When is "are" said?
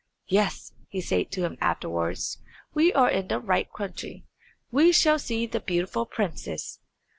2.91-3.11